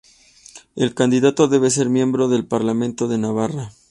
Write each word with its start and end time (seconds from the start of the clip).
El 0.75 0.95
candidato 0.95 1.47
debe 1.47 1.69
ser 1.69 1.87
miembro 1.87 2.27
del 2.27 2.47
Parlamento 2.47 3.07
de 3.07 3.19
Navarra. 3.19 3.71